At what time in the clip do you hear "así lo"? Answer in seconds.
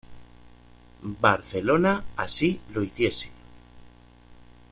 2.17-2.81